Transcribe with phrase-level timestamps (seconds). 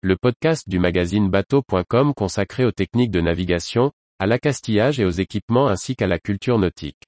[0.00, 5.66] le podcast du magazine bateau.com consacré aux techniques de navigation, à l'accastillage et aux équipements
[5.66, 7.02] ainsi qu'à la culture nautique.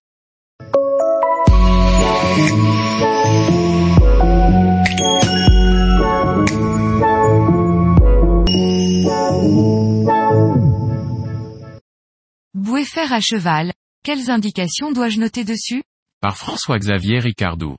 [12.55, 13.73] Bouée fer à cheval,
[14.03, 15.85] quelles indications dois-je noter dessus?
[16.21, 17.77] Par François-Xavier Ricardou.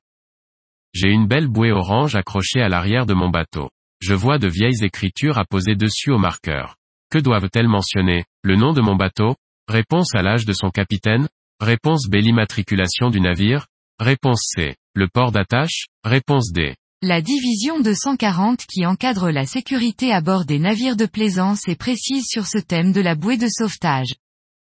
[0.94, 3.70] J'ai une belle bouée orange accrochée à l'arrière de mon bateau.
[4.02, 6.76] Je vois de vieilles écritures apposées dessus au marqueur.
[7.12, 8.26] Que doivent-elles mentionner?
[8.42, 9.36] Le nom de mon bateau?
[9.68, 13.68] Réponse à l'âge de son capitaine Réponse B l'immatriculation du navire
[14.00, 14.76] Réponse C.
[14.96, 16.76] Le port d'attache Réponse D.
[17.04, 22.26] La division 240 qui encadre la sécurité à bord des navires de plaisance est précise
[22.28, 24.16] sur ce thème de la bouée de sauvetage.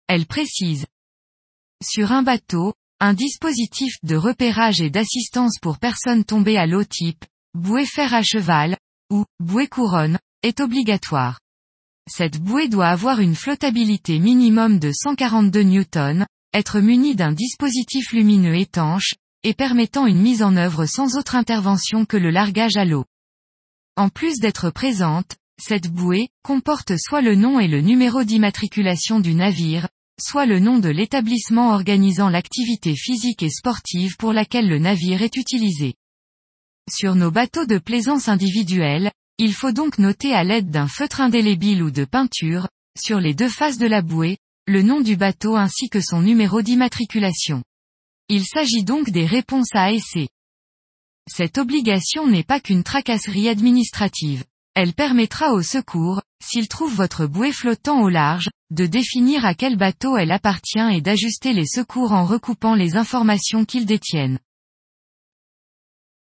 [0.07, 0.87] Elle précise.
[1.83, 7.23] Sur un bateau, un dispositif de repérage et d'assistance pour personnes tombées à l'eau type,
[7.53, 8.75] bouée fer à cheval,
[9.09, 11.39] ou, bouée couronne, est obligatoire.
[12.09, 18.55] Cette bouée doit avoir une flottabilité minimum de 142 newtons, être munie d'un dispositif lumineux
[18.55, 23.05] étanche, et permettant une mise en œuvre sans autre intervention que le largage à l'eau.
[23.95, 29.35] En plus d'être présente, cette bouée, comporte soit le nom et le numéro d'immatriculation du
[29.35, 29.87] navire,
[30.19, 35.35] soit le nom de l'établissement organisant l'activité physique et sportive pour laquelle le navire est
[35.35, 35.95] utilisé.
[36.91, 41.83] Sur nos bateaux de plaisance individuels, il faut donc noter à l'aide d'un feutre indélébile
[41.83, 42.67] ou de peinture,
[42.99, 46.61] sur les deux faces de la bouée, le nom du bateau ainsi que son numéro
[46.61, 47.63] d'immatriculation.
[48.27, 50.29] Il s'agit donc des réponses à essai.
[51.31, 54.43] Cette obligation n'est pas qu'une tracasserie administrative.
[54.73, 59.77] Elle permettra au secours, s'il trouve votre bouée flottant au large, de définir à quel
[59.77, 64.39] bateau elle appartient et d'ajuster les secours en recoupant les informations qu'ils détiennent.